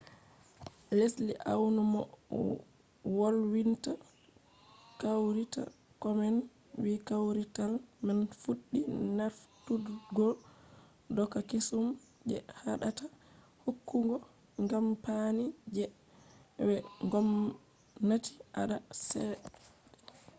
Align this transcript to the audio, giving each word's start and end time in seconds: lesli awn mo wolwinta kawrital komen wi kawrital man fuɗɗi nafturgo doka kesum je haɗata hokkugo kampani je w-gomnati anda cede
lesli 0.97 1.33
awn 1.53 1.75
mo 1.91 2.01
wolwinta 3.17 3.91
kawrital 5.01 5.69
komen 6.03 6.35
wi 6.83 6.91
kawrital 7.09 7.73
man 8.05 8.19
fuɗɗi 8.41 8.79
nafturgo 9.17 10.27
doka 11.15 11.39
kesum 11.49 11.85
je 12.29 12.37
haɗata 12.61 13.05
hokkugo 13.63 14.15
kampani 14.71 15.45
je 15.75 15.83
w-gomnati 16.69 18.33
anda 18.61 18.77
cede 19.05 19.37